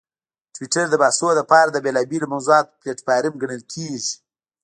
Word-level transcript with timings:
ټویټر 0.55 0.85
د 0.89 0.95
بحثونو 1.01 1.33
لپاره 1.39 1.69
د 1.71 1.77
بېلابېلو 1.85 2.31
موضوعاتو 2.33 2.77
پلیټفارم 2.81 3.33
ګڼل 3.41 3.61
کېږي. 3.73 4.13